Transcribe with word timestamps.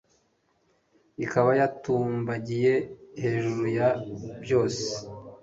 ikaba 1.25 1.49
yatumbagiye 1.61 2.73
hejuru 3.21 3.63
ya 3.77 3.89
byose 4.43 4.85